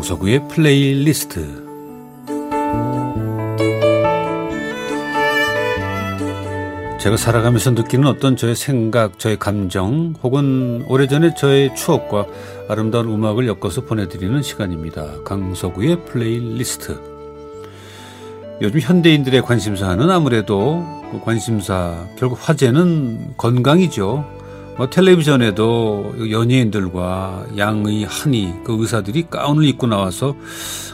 강석우의 0.00 0.48
플레이리스트 0.48 1.62
제가 6.98 7.18
살아가면서 7.18 7.72
느끼는 7.72 8.06
어떤 8.06 8.34
저의 8.34 8.56
생각, 8.56 9.18
저의 9.18 9.38
감정 9.38 10.14
혹은 10.22 10.86
오래전에 10.88 11.34
저의 11.34 11.74
추억과 11.76 12.24
아름다운 12.70 13.12
음악을 13.12 13.46
엮어서 13.46 13.82
보내드리는 13.82 14.40
시간입니다. 14.40 15.22
강석우의 15.22 16.06
플레이리스트 16.06 16.98
요즘 18.62 18.80
현대인들의 18.80 19.42
관심사는 19.42 20.08
아무래도 20.08 20.82
그 21.10 21.20
관심사 21.20 22.06
결국 22.16 22.38
화제는 22.40 23.34
건강이죠. 23.36 24.39
뭐 24.80 24.88
텔레비전에도 24.88 26.30
연예인들과 26.30 27.48
양의 27.58 28.04
한의 28.04 28.54
그 28.64 28.80
의사들이 28.80 29.26
가운을 29.28 29.64
입고 29.64 29.86
나와서 29.86 30.34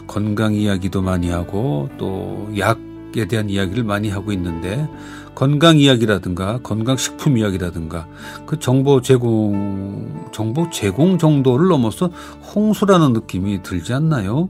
건강 0.07 0.55
이야기도 0.55 1.01
많이 1.01 1.29
하고 1.29 1.87
또 1.97 2.49
약에 2.57 3.27
대한 3.29 3.49
이야기를 3.49 3.85
많이 3.85 4.09
하고 4.09 4.33
있는데 4.33 4.89
건강 5.35 5.77
이야기라든가 5.77 6.59
건강 6.63 6.97
식품 6.97 7.37
이야기라든가 7.37 8.07
그 8.45 8.59
정보 8.59 9.01
제공 9.01 10.27
정보 10.33 10.69
제공 10.69 11.17
정도를 11.17 11.69
넘어서 11.69 12.07
홍수라는 12.53 13.13
느낌이 13.13 13.63
들지 13.63 13.93
않나요? 13.93 14.49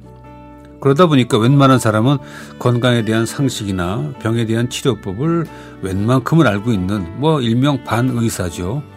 그러다 0.82 1.06
보니까 1.06 1.38
웬만한 1.38 1.78
사람은 1.78 2.18
건강에 2.58 3.06
대한 3.06 3.28
상식이나 3.28 4.14
병에 4.20 4.48
대한 4.48 4.68
치료법을 4.68 5.46
웬만큼을 5.84 6.48
알고 6.48 6.72
있는 6.72 7.20
뭐 7.20 7.40
일명 7.40 7.84
반의사죠. 7.84 8.97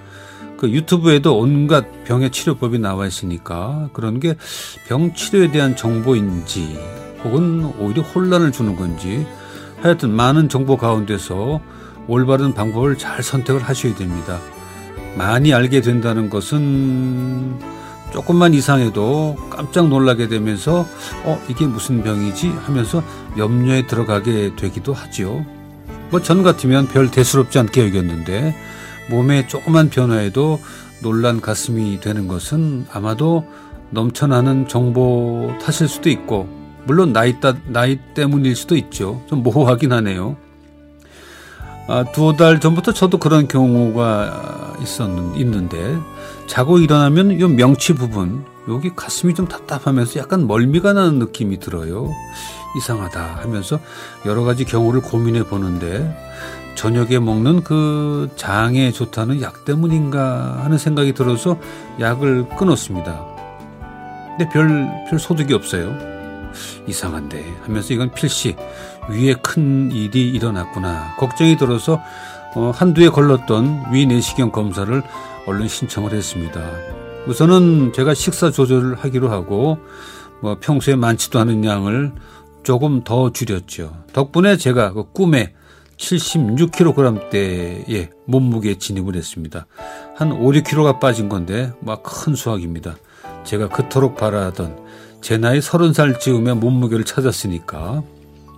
그 0.60 0.68
유튜브에도 0.70 1.38
온갖 1.38 1.86
병의 2.04 2.30
치료법이 2.30 2.78
나와 2.78 3.06
있으니까 3.06 3.88
그런 3.94 4.20
게 4.20 4.36
병 4.86 5.14
치료에 5.14 5.50
대한 5.50 5.74
정보인지 5.74 6.78
혹은 7.24 7.64
오히려 7.78 8.02
혼란을 8.02 8.52
주는 8.52 8.76
건지 8.76 9.26
하여튼 9.80 10.10
많은 10.10 10.50
정보 10.50 10.76
가운데서 10.76 11.60
올바른 12.08 12.52
방법을 12.52 12.98
잘 12.98 13.22
선택을 13.22 13.62
하셔야 13.62 13.94
됩니다. 13.94 14.38
많이 15.16 15.54
알게 15.54 15.80
된다는 15.80 16.28
것은 16.28 17.58
조금만 18.12 18.52
이상해도 18.52 19.36
깜짝 19.48 19.88
놀라게 19.88 20.28
되면서 20.28 20.86
어 21.24 21.40
이게 21.48 21.66
무슨 21.66 22.02
병이지 22.02 22.48
하면서 22.48 23.02
염려에 23.38 23.86
들어가게 23.86 24.56
되기도 24.56 24.92
하지요. 24.92 25.46
뭐 26.10 26.20
전 26.20 26.42
같으면 26.42 26.86
별 26.88 27.10
대수롭지 27.10 27.58
않게 27.60 27.86
여겼는데 27.86 28.54
몸의 29.10 29.48
조그만 29.48 29.90
변화에도 29.90 30.60
놀란 31.02 31.40
가슴이 31.40 32.00
되는 32.00 32.28
것은 32.28 32.86
아마도 32.92 33.44
넘쳐나는 33.90 34.68
정보 34.68 35.52
탓일 35.60 35.88
수도 35.88 36.08
있고 36.08 36.48
물론 36.84 37.12
나이, 37.12 37.40
따, 37.40 37.54
나이 37.66 37.98
때문일 38.14 38.56
수도 38.56 38.76
있죠. 38.76 39.22
좀 39.28 39.42
모호하긴 39.42 39.92
하네요. 39.92 40.36
아, 41.88 42.04
두달 42.12 42.60
전부터 42.60 42.92
저도 42.92 43.18
그런 43.18 43.48
경우가 43.48 44.76
있었는, 44.80 45.34
있는데 45.36 45.98
자고 46.46 46.78
일어나면 46.78 47.32
이 47.32 47.36
명치 47.36 47.94
부분 47.94 48.44
여기 48.68 48.94
가슴이 48.94 49.34
좀 49.34 49.48
답답하면서 49.48 50.20
약간 50.20 50.46
멀미가 50.46 50.92
나는 50.92 51.18
느낌이 51.18 51.58
들어요. 51.58 52.10
이상하다 52.76 53.40
하면서 53.42 53.80
여러 54.26 54.44
가지 54.44 54.64
경우를 54.64 55.00
고민해 55.00 55.44
보는데 55.44 56.16
저녁에 56.80 57.18
먹는 57.18 57.62
그 57.62 58.30
장에 58.36 58.90
좋다는 58.90 59.42
약 59.42 59.66
때문인가 59.66 60.64
하는 60.64 60.78
생각이 60.78 61.12
들어서 61.12 61.58
약을 62.00 62.48
끊었습니다. 62.56 63.22
근데 64.30 64.48
별, 64.48 64.88
별 65.10 65.18
소득이 65.18 65.52
없어요. 65.52 65.94
이상한데 66.88 67.44
하면서 67.64 67.92
이건 67.92 68.10
필시 68.14 68.56
위에 69.10 69.34
큰 69.42 69.92
일이 69.92 70.30
일어났구나. 70.30 71.16
걱정이 71.18 71.58
들어서 71.58 72.00
어, 72.54 72.72
한두에 72.74 73.10
걸렀던 73.10 73.92
위 73.92 74.06
내시경 74.06 74.50
검사를 74.50 75.02
얼른 75.46 75.68
신청을 75.68 76.14
했습니다. 76.14 76.62
우선은 77.26 77.92
제가 77.92 78.14
식사 78.14 78.50
조절을 78.50 78.94
하기로 78.94 79.30
하고 79.30 79.76
뭐 80.40 80.56
평소에 80.58 80.96
많지도 80.96 81.40
않은 81.40 81.62
양을 81.62 82.12
조금 82.62 83.04
더 83.04 83.30
줄였죠. 83.30 83.92
덕분에 84.14 84.56
제가 84.56 84.94
그 84.94 85.12
꿈에 85.12 85.52
76kg대의 86.00 88.08
몸무게에 88.26 88.78
진입을 88.78 89.14
했습니다. 89.16 89.66
한 90.16 90.32
5, 90.32 90.52
6kg가 90.52 90.98
빠진 90.98 91.28
건데 91.28 91.72
막 91.80 92.02
큰 92.02 92.34
수확입니다. 92.34 92.96
제가 93.44 93.68
그토록 93.68 94.16
바라던 94.16 94.78
제 95.20 95.36
나이 95.36 95.60
30살 95.60 96.18
즈음에 96.18 96.54
몸무게를 96.54 97.04
찾았으니까 97.04 98.02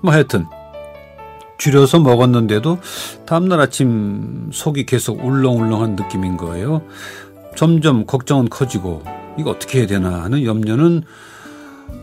뭐 0.02 0.12
하여튼 0.12 0.46
줄여서 1.58 1.98
먹었는데도 2.00 2.78
다음날 3.26 3.60
아침 3.60 4.50
속이 4.52 4.86
계속 4.86 5.24
울렁울렁한 5.24 5.96
느낌인 5.96 6.36
거예요. 6.36 6.82
점점 7.56 8.06
걱정은 8.06 8.48
커지고 8.48 9.02
이거 9.38 9.50
어떻게 9.50 9.80
해야 9.80 9.86
되나 9.86 10.22
하는 10.22 10.44
염려는 10.44 11.02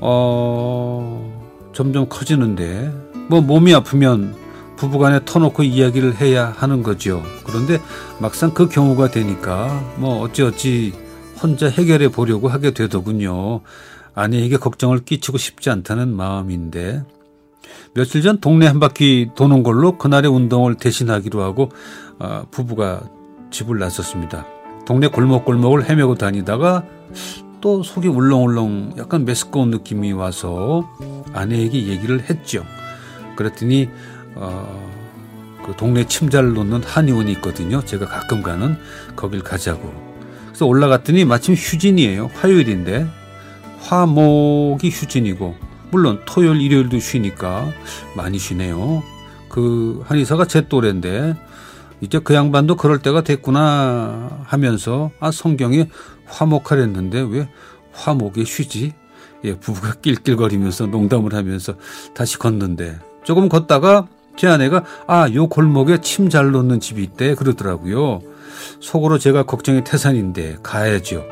어 0.01 1.71
점점 1.73 2.07
커지는데 2.07 2.94
뭐 3.27 3.41
몸이 3.41 3.73
아프면 3.73 4.35
부부간에 4.79 5.19
터놓고 5.25 5.63
이야기를 5.63 6.22
해야 6.22 6.53
하는 6.57 6.84
거죠. 6.84 7.22
그런데 7.44 7.81
막상 8.19 8.53
그 8.53 8.69
경우가 8.69 9.12
되니까 9.12 9.67
뭐 9.97 10.22
어찌어찌 10.22 10.94
혼자 11.41 11.67
해결해 11.67 12.07
보려고 12.09 12.47
하게 12.47 12.72
되더군요. 12.72 13.59
아내에게 14.16 14.56
걱정을 14.56 15.03
끼치고 15.03 15.38
싶지 15.38 15.69
않다는 15.69 16.16
마음인데 16.16 17.03
며칠 17.94 18.22
전 18.22 18.39
동네 18.39 18.68
한 18.68 18.79
바퀴 18.79 19.29
도는 19.35 19.63
걸로 19.63 19.97
그날의 19.97 20.31
운동을 20.31 20.75
대신하기로 20.75 21.41
하고 21.41 21.69
아, 22.18 22.45
부부가 22.50 23.01
집을 23.51 23.79
나섰습니다. 23.79 24.45
동네 24.85 25.07
골목골목을 25.07 25.89
헤매고 25.89 26.16
다니다가 26.16 26.85
또 27.59 27.84
속이 27.84 28.07
울렁울렁 28.07 28.94
약간 28.97 29.25
메스꺼운 29.25 29.72
느낌이 29.72 30.13
와서 30.13 30.89
아내에게 31.34 31.88
얘기를 31.88 32.29
했죠. 32.29 32.63
그랬더니 33.35 33.89
어, 34.35 34.90
그 35.66 35.75
동네 35.75 36.06
침자를 36.06 36.53
놓는 36.53 36.84
한의원이 36.84 37.31
있거든요. 37.34 37.84
제가 37.84 38.06
가끔 38.06 38.41
가는 38.41 38.78
거길 39.16 39.44
가자고. 39.44 39.94
그래서 40.47 40.66
올라갔더니 40.66 41.25
마침 41.25 41.53
휴진이에요. 41.53 42.31
화요일인데 42.34 43.07
화목이 43.81 44.89
휴진이고 44.89 45.56
물론 45.91 46.22
토요일 46.25 46.62
일요일도 46.62 47.00
쉬니까 47.00 47.72
많이 48.16 48.38
쉬네요. 48.38 49.03
그 49.47 50.03
한의사가 50.06 50.45
제 50.45 50.68
또래인데 50.68 51.35
이제 52.01 52.19
그 52.19 52.34
양반도 52.34 52.75
그럴 52.75 53.00
때가 53.00 53.23
됐구나 53.23 54.44
하면서 54.45 55.12
아 55.19 55.31
성경에 55.31 55.89
화목하랬는데 56.25 57.22
왜 57.29 57.50
화목에 57.91 58.45
쉬지? 58.45 58.94
예, 59.44 59.56
부부가 59.56 59.94
낄낄거리면서 60.01 60.88
농담을 60.88 61.34
하면서 61.34 61.75
다시 62.13 62.38
걷는데 62.38 63.00
조금 63.23 63.50
걷다가 63.50 64.07
제 64.39 64.47
아내가 64.47 64.85
아, 65.05 65.29
요 65.33 65.47
골목에 65.50 66.00
침 66.00 66.29
잘 66.29 66.51
놓는 66.51 66.79
집이 66.79 67.03
있대 67.03 67.35
그러더라고요. 67.35 68.22
속으로 68.79 69.17
제가 69.17 69.44
걱정이 69.44 69.83
태산인데 69.83 70.59
가야죠. 70.63 71.25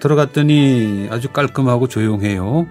들어갔더니 0.00 1.08
아주 1.10 1.28
깔끔하고 1.28 1.86
조용해요. 1.86 2.66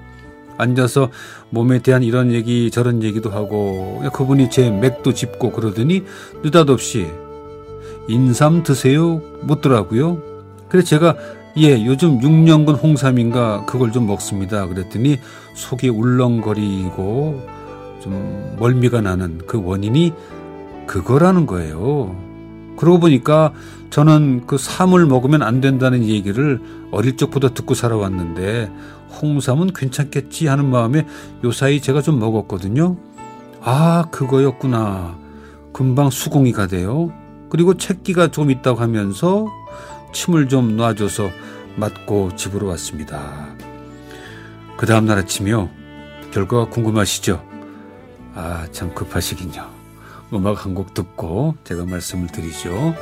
앉아서 0.58 1.12
몸에 1.52 1.80
대한 1.84 2.02
이런 2.02 2.32
얘기 2.32 2.72
저런 2.72 3.04
얘기도 3.04 3.30
하고 3.30 4.02
그분이 4.12 4.50
제 4.50 4.72
맥도 4.72 5.14
짚고 5.14 5.52
그러더니 5.52 6.04
느닷없이 6.44 7.06
인삼 8.08 8.64
드세요 8.64 9.22
묻더라고요. 9.44 10.20
그래서 10.68 10.88
제가 10.88 11.16
예 11.58 11.86
요즘 11.86 12.20
6년근 12.22 12.82
홍삼인가 12.82 13.66
그걸 13.66 13.92
좀 13.92 14.08
먹습니다. 14.08 14.66
그랬더니 14.66 15.20
속이 15.54 15.90
울렁거리고 15.90 17.55
좀 18.06 18.56
멀미가 18.60 19.02
나는 19.02 19.42
그 19.48 19.62
원인이 19.62 20.14
그거라는 20.86 21.48
거예요. 21.48 22.16
그러고 22.78 23.00
보니까 23.00 23.52
저는 23.90 24.46
그 24.46 24.60
삼을 24.60 25.08
먹으면 25.08 25.42
안 25.42 25.60
된다는 25.60 26.04
얘기를 26.04 26.62
어릴 26.92 27.18
적부터 27.18 27.54
듣고 27.56 27.74
살아왔는데 27.74 28.72
홍삼은 29.22 29.74
괜찮겠지 29.74 30.48
하는 30.48 30.70
마음에 30.70 31.08
요사이 31.44 31.82
제가 31.82 32.02
좀 32.04 32.20
먹었거든요. 32.20 32.96
아, 33.62 34.06
그거였구나. 34.12 35.18
금방 35.74 36.12
수긍이 36.12 36.52
가대요. 36.52 37.12
그리고 37.50 37.74
책기가 37.76 38.28
좀 38.28 38.52
있다고 38.52 38.82
하면서 38.82 39.48
침을 40.14 40.48
좀 40.48 40.78
놔줘서 40.78 41.30
맞고 41.76 42.36
집으로 42.36 42.68
왔습니다. 42.68 43.48
그 44.78 44.86
다음날 44.86 45.18
아침이요. 45.18 45.70
결과가 46.32 46.70
궁금하시죠? 46.70 47.55
아, 48.36 48.68
참 48.72 48.94
급하시긴요. 48.94 49.66
음악 50.34 50.66
한 50.66 50.74
곡 50.76 50.94
듣고 50.94 51.56
제가 51.64 51.86
말씀을 51.86 52.28
드리죠. 52.28 52.96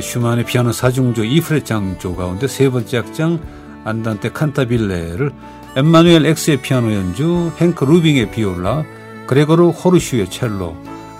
슈만의 0.00 0.44
피아노 0.46 0.72
사중조 0.72 1.24
E플랫 1.24 1.64
장조 1.64 2.14
가운데 2.16 2.46
세 2.46 2.68
번째 2.70 2.98
악장 2.98 3.40
안단테 3.84 4.30
칸타빌레를 4.32 5.32
엠마누엘 5.76 6.26
엑스의 6.26 6.62
피아노 6.62 6.92
연주, 6.92 7.52
행크 7.58 7.84
루빙의 7.84 8.30
비올라, 8.30 8.84
그레거르 9.26 9.68
호르슈의 9.68 10.30
첼로, 10.30 10.76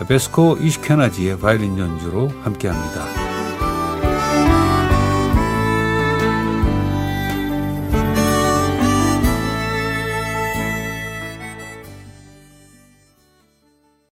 베스코 0.08 0.56
이슈케나지의 0.60 1.38
바이올린 1.38 1.78
연주로 1.78 2.28
함께합니다. 2.42 3.27